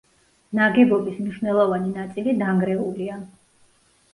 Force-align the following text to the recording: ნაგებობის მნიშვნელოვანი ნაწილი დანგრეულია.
ნაგებობის 0.59 1.19
მნიშვნელოვანი 1.25 1.93
ნაწილი 1.99 2.35
დანგრეულია. 2.41 3.19